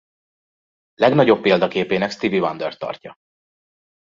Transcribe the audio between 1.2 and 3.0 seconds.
példaképének Stevie Wondert